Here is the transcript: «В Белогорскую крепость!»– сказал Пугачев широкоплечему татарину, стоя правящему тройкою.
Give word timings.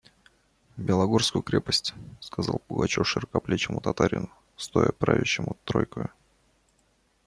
«В 0.77 0.81
Белогорскую 0.81 1.43
крепость!»– 1.43 1.93
сказал 2.21 2.57
Пугачев 2.67 3.07
широкоплечему 3.07 3.81
татарину, 3.81 4.31
стоя 4.57 4.91
правящему 4.93 5.57
тройкою. 5.63 6.09